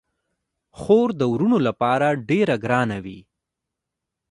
خور 0.79 1.07
د 1.19 1.21
وروڼو 1.33 1.57
لپاره 1.67 2.07
ډیره 2.29 2.55
ګرانه 2.63 2.97
وي. 3.05 3.19